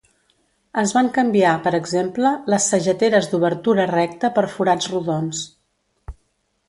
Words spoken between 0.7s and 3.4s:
Es van canviar, per exemple, les sageteres